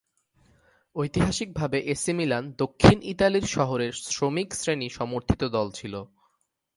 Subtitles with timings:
[0.95, 5.93] ঐতিহাসিকভাবে AC Milan দক্ষিণ ইতালীর শহরের শ্রমিক শ্রেণী সমর্থিত দল ছিল।